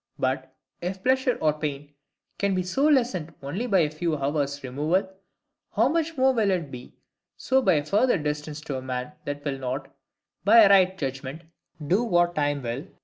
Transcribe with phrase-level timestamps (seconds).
[0.17, 1.93] But, if pleasure or pain
[2.39, 5.07] can be so lessened only by a few hours' removal,
[5.75, 6.95] how much more will it be
[7.37, 9.89] so by a further distance to a man that will not,
[10.43, 11.43] by a right judgment,
[11.85, 12.87] do what time will, i.